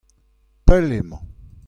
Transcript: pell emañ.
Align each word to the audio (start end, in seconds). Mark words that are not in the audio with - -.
pell 0.65 0.89
emañ. 1.01 1.23